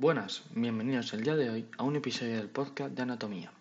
[0.00, 3.52] Buenas, bienvenidos el día de hoy a un episodio del podcast de anatomía.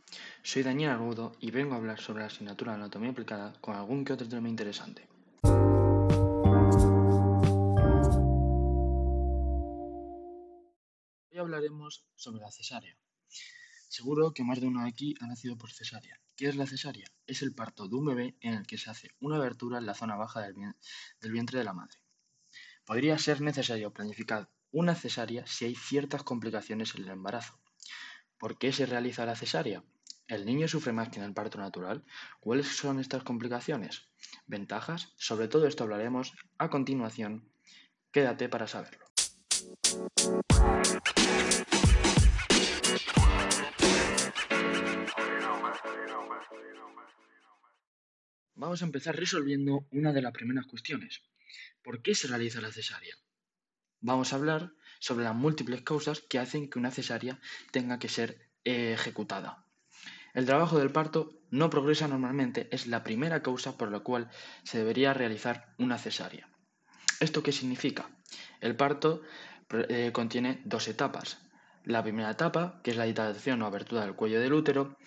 [0.42, 4.06] Soy Daniel Argudo y vengo a hablar sobre la asignatura de anatomía aplicada con algún
[4.06, 5.06] que otro tema interesante.
[11.30, 12.96] Hoy hablaremos sobre la cesárea.
[13.90, 16.22] Seguro que más de uno aquí ha nacido por cesárea.
[16.38, 17.12] ¿Qué es la cesárea?
[17.28, 19.94] Es el parto de un bebé en el que se hace una abertura en la
[19.94, 21.98] zona baja del vientre de la madre.
[22.86, 27.60] Podría ser necesario planificar una cesárea si hay ciertas complicaciones en el embarazo.
[28.38, 29.84] ¿Por qué se realiza la cesárea?
[30.28, 32.06] ¿El niño sufre más que en el parto natural?
[32.40, 34.10] ¿Cuáles son estas complicaciones?
[34.46, 35.14] ¿Ventajas?
[35.18, 37.52] Sobre todo esto hablaremos a continuación.
[38.12, 39.06] Quédate para saberlo.
[48.54, 51.24] Vamos a empezar resolviendo una de las primeras cuestiones.
[51.82, 53.16] ¿Por qué se realiza la cesárea?
[54.02, 57.40] Vamos a hablar sobre las múltiples causas que hacen que una cesárea
[57.72, 59.66] tenga que ser eh, ejecutada.
[60.34, 64.30] El trabajo del parto no progresa normalmente, es la primera causa por la cual
[64.64, 66.48] se debería realizar una cesárea.
[67.20, 68.10] ¿Esto qué significa?
[68.62, 69.22] El parto
[69.90, 71.40] eh, contiene dos etapas.
[71.84, 74.98] La primera etapa, que es la dilatación o abertura del cuello del útero,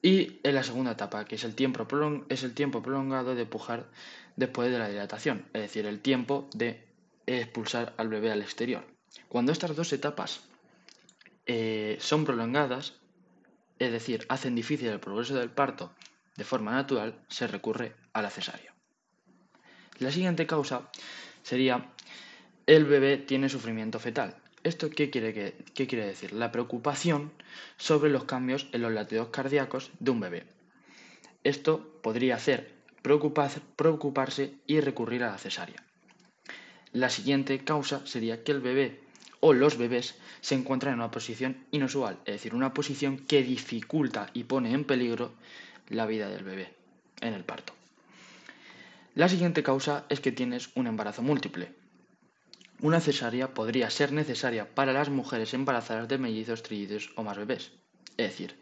[0.00, 1.86] y en la segunda etapa, que es el tiempo,
[2.28, 3.88] es el tiempo prolongado de pujar
[4.36, 6.91] después de la dilatación, es decir, el tiempo de
[7.26, 8.84] expulsar al bebé al exterior.
[9.28, 10.42] Cuando estas dos etapas
[11.46, 12.94] eh, son prolongadas,
[13.78, 15.92] es decir, hacen difícil el progreso del parto
[16.36, 18.74] de forma natural, se recurre a la cesárea.
[19.98, 20.90] La siguiente causa
[21.42, 21.92] sería
[22.66, 24.36] el bebé tiene sufrimiento fetal.
[24.62, 26.32] ¿Esto qué quiere, qué quiere decir?
[26.32, 27.32] La preocupación
[27.76, 30.46] sobre los cambios en los latidos cardíacos de un bebé.
[31.42, 35.84] Esto podría hacer preocuparse y recurrir a la cesárea.
[36.92, 39.00] La siguiente causa sería que el bebé
[39.40, 44.30] o los bebés se encuentran en una posición inusual, es decir, una posición que dificulta
[44.34, 45.32] y pone en peligro
[45.88, 46.72] la vida del bebé
[47.20, 47.72] en el parto.
[49.14, 51.72] La siguiente causa es que tienes un embarazo múltiple,
[52.82, 57.70] una cesárea podría ser necesaria para las mujeres embarazadas de mellizos, trillizos o más bebés.
[58.16, 58.58] Es decir,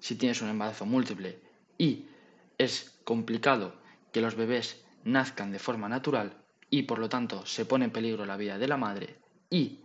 [0.00, 1.38] si tienes un embarazo múltiple
[1.78, 2.04] y
[2.58, 3.74] es complicado
[4.12, 6.36] que los bebés nazcan de forma natural
[6.74, 9.14] y por lo tanto se pone en peligro la vida de la madre
[9.48, 9.78] y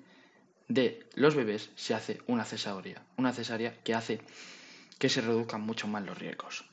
[0.67, 4.22] de los bebés, se hace una cesárea, una cesárea que hace
[4.97, 6.66] que se reduzcan mucho más los riesgos.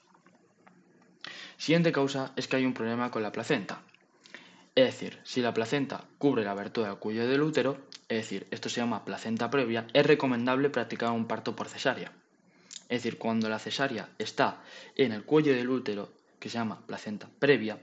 [1.58, 3.82] Siguiente causa es que hay un problema con la placenta.
[4.74, 7.76] Es decir, si la placenta cubre la abertura del cuello del útero,
[8.08, 12.10] es decir, esto se llama placenta previa, es recomendable practicar un parto por cesárea.
[12.88, 14.62] Es decir, cuando la cesárea está
[14.94, 16.10] en el cuello del útero,
[16.40, 17.78] que se llama placenta previa,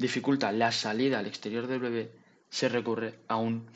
[0.00, 2.10] dificulta la salida al exterior del bebé,
[2.48, 3.66] se recurre a un,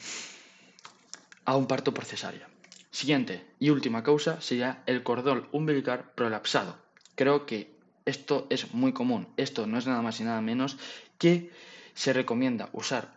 [1.44, 2.48] a un parto por cesárea.
[2.90, 6.76] Siguiente y última causa sería el cordón umbilical prolapsado.
[7.14, 7.74] Creo que
[8.06, 9.28] esto es muy común.
[9.36, 10.78] Esto no es nada más y nada menos
[11.18, 11.50] que
[11.94, 13.14] se recomienda usar,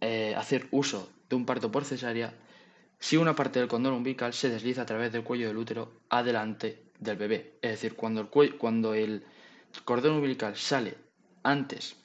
[0.00, 2.34] eh, hacer uso de un parto por cesárea
[2.98, 6.82] si una parte del cordón umbilical se desliza a través del cuello del útero adelante
[6.98, 7.54] del bebé.
[7.62, 9.24] Es decir, cuando el, cuando el
[9.84, 10.96] cordón umbilical sale
[11.42, 11.96] antes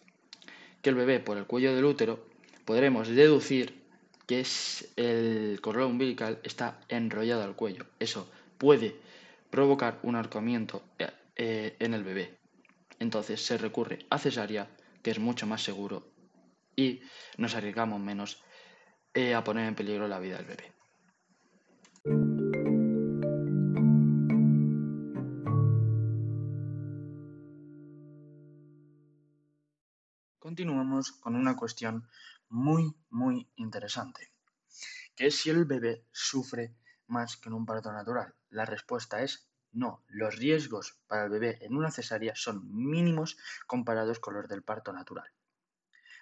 [0.82, 2.26] que el bebé por el cuello del útero,
[2.66, 3.82] podremos deducir
[4.26, 4.46] que
[4.98, 7.86] el cordón umbilical está enrollado al cuello.
[8.00, 8.96] Eso puede
[9.50, 10.84] provocar un arcamiento
[11.36, 12.38] eh, en el bebé.
[13.00, 14.68] Entonces se recurre a cesárea
[15.02, 16.08] que es mucho más seguro
[16.76, 17.02] y
[17.38, 18.42] nos arriesgamos menos
[19.14, 20.77] eh, a poner en peligro la vida del bebé.
[31.20, 32.08] Con una cuestión
[32.50, 34.32] muy, muy interesante,
[35.16, 36.76] que es si el bebé sufre
[37.08, 38.34] más que en un parto natural.
[38.50, 43.38] La respuesta es no, los riesgos para el bebé en una cesárea son mínimos
[43.68, 45.30] comparados con los del parto natural.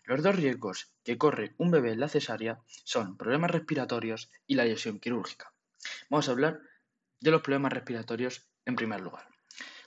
[0.04, 4.66] Los dos riesgos que corre un bebé en la cesárea son problemas respiratorios y la
[4.66, 5.54] lesión quirúrgica.
[6.10, 6.60] Vamos a hablar
[7.22, 9.28] de los problemas respiratorios en primer lugar.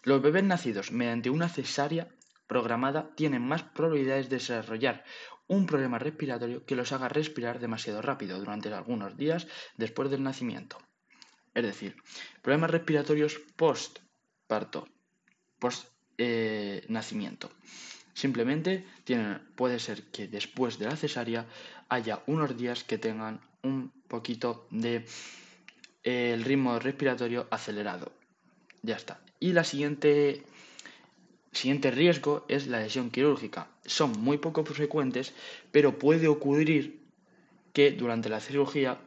[0.03, 2.09] Los bebés nacidos mediante una cesárea
[2.49, 5.05] programada tienen más probabilidades de desarrollar
[5.47, 9.47] un problema respiratorio que los haga respirar demasiado rápido durante algunos días
[9.77, 10.79] después del nacimiento.
[11.55, 11.97] Es decir,
[12.43, 14.89] problemas respiratorios post-parto,
[15.59, 17.51] post-nacimiento.
[18.13, 18.85] Simplemente
[19.55, 21.47] puede ser que después de la cesárea
[21.89, 25.07] haya unos días que tengan un poquito de
[26.03, 28.13] el ritmo respiratorio acelerado.
[28.83, 29.21] Ya está.
[29.41, 30.45] Y la siguiente
[31.59, 33.69] siguiente riesgo es la lesión quirúrgica.
[33.85, 35.35] Son muy poco frecuentes,
[35.73, 37.01] pero puede ocurrir
[37.73, 38.99] que durante la cirugía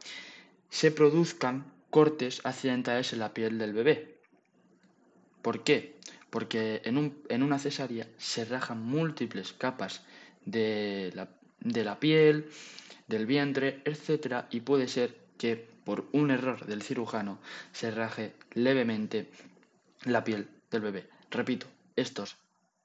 [0.68, 4.16] se produzcan cortes accidentales en la piel del bebé.
[5.40, 5.96] ¿Por qué?
[6.30, 10.02] Porque en, una cesárea se rajan múltiples capas
[10.44, 11.28] de la,
[11.60, 12.48] de la piel,
[13.08, 14.44] del vientre, etc.
[14.50, 17.38] Y puede ser que por un error del cirujano
[17.72, 19.28] se raje levemente
[20.04, 21.08] la piel del bebé.
[21.30, 21.66] Repito,
[21.96, 22.36] estos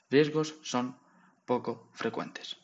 [0.10, 0.98] riesgos son
[1.46, 2.58] poco frecuentes.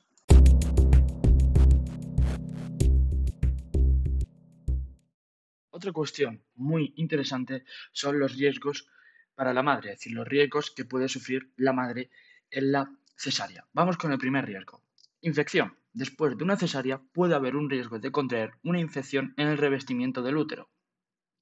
[5.69, 8.88] Otra cuestión muy interesante son los riesgos
[9.36, 12.10] para la madre, es decir, los riesgos que puede sufrir la madre
[12.51, 13.66] en la cesárea.
[13.74, 14.81] Vamos con el primer riesgo.
[15.22, 15.75] Infección.
[15.92, 20.24] Después de una cesárea puede haber un riesgo de contraer una infección en el revestimiento
[20.24, 20.69] del útero,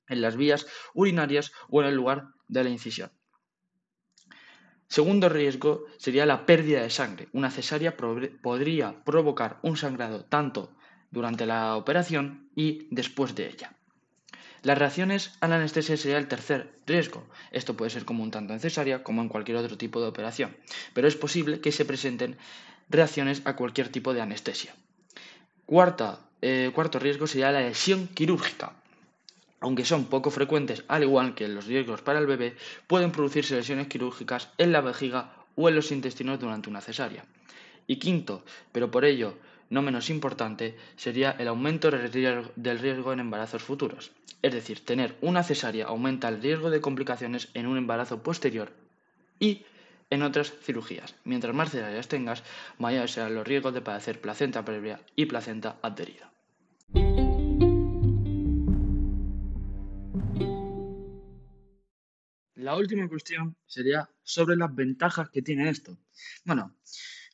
[0.07, 3.11] en las vías urinarias o en el lugar de la incisión.
[4.91, 7.29] Segundo riesgo sería la pérdida de sangre.
[7.31, 10.73] Una cesárea podría provocar un sangrado tanto
[11.11, 13.71] durante la operación y después de ella.
[14.63, 17.23] Las reacciones a la anestesia sería el tercer riesgo.
[17.51, 20.57] Esto puede ser común tanto en cesárea como en cualquier otro tipo de operación,
[20.93, 22.35] pero es posible que se presenten
[22.89, 24.75] reacciones a cualquier tipo de anestesia.
[26.41, 28.73] Eh, cuarto riesgo sería la lesión quirúrgica.
[29.61, 32.55] Aunque son poco frecuentes, al igual que los riesgos para el bebé,
[32.87, 37.25] pueden producirse lesiones quirúrgicas en la vejiga o en los intestinos durante una cesárea.
[37.85, 39.35] Y quinto, pero por ello
[39.69, 44.11] no menos importante, sería el aumento del riesgo en embarazos futuros.
[44.41, 48.73] Es decir, tener una cesárea aumenta el riesgo de complicaciones en un embarazo posterior
[49.39, 49.63] y
[50.09, 51.15] en otras cirugías.
[51.23, 52.43] Mientras más cesáreas tengas,
[52.79, 56.30] mayores serán los riesgos de padecer placenta previa y placenta adherida.
[62.71, 65.97] La última cuestión sería sobre las ventajas que tiene esto.
[66.45, 66.77] Bueno,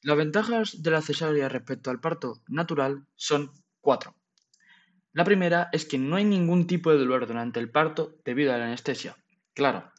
[0.01, 4.15] las ventajas de la cesárea respecto al parto natural son cuatro.
[5.13, 8.57] La primera es que no hay ningún tipo de dolor durante el parto debido a
[8.57, 9.15] la anestesia.
[9.53, 9.91] Claro,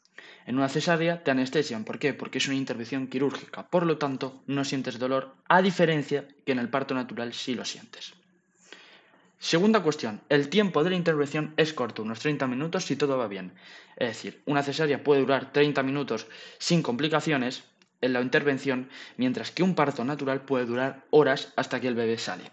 [0.45, 1.85] en una cesárea te anestesian.
[1.85, 2.15] ¿Por qué?
[2.15, 3.71] Porque es una intervención quirúrgica.
[3.71, 7.65] Por lo tanto, no sientes dolor, a diferencia que en el parto natural sí lo
[7.65, 8.13] sientes.
[9.41, 13.29] Segunda cuestión, el tiempo de la intervención es corto, unos 30 minutos si todo va
[13.29, 13.53] bien.
[13.97, 16.27] Es decir, una cesárea puede durar 30 minutos
[16.59, 17.63] sin complicaciones,
[18.01, 22.19] en la intervención, mientras que un parto natural puede durar horas hasta que el bebé
[22.19, 22.51] sale.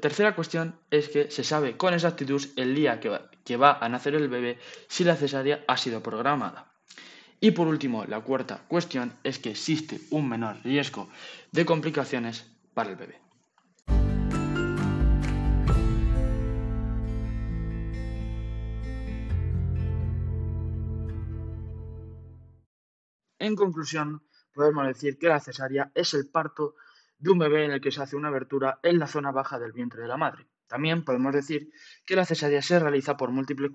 [0.00, 4.28] tercera cuestión es que se sabe con exactitud el día que va, a nacer el
[4.28, 4.58] bebé
[4.88, 6.66] si la cesárea ha sido programada.
[7.40, 11.08] Y por último, la cuarta cuestión es que existe un menor riesgo
[11.52, 12.44] de complicaciones
[12.74, 13.29] para el bebé.
[23.40, 24.22] En conclusión,
[24.52, 26.74] podemos decir que la cesárea es el parto
[27.18, 29.72] de un bebé en el que se hace una abertura en la zona baja del
[29.72, 30.46] vientre de la madre.
[30.66, 31.72] También podemos decir
[32.04, 33.70] que la cesárea se realiza por múltiples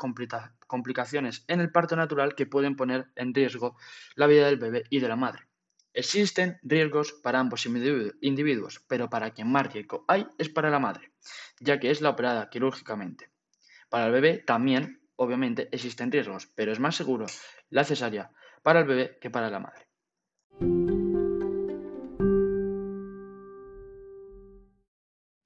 [0.67, 3.75] complicaciones en el parto natural que pueden poner en riesgo
[4.13, 5.47] la vida del bebé y de la madre.
[5.93, 11.11] Existen riesgos para ambos individuos, pero para quien más riesgo hay es para la madre,
[11.59, 13.31] ya que es la operada quirúrgicamente.
[13.89, 17.25] Para el bebé también, obviamente, existen riesgos, pero es más seguro
[17.71, 18.31] la cesárea
[18.65, 19.85] para el bebé que para la madre.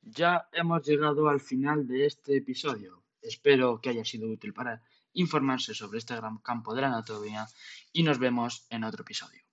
[0.04, 3.04] Ya hemos llegado al final de este episodio.
[3.22, 4.82] Espero que haya sido útil para
[5.12, 7.46] informarse sobre este gran campo de la anatomía
[7.92, 9.49] y nos vemos en otro episodio.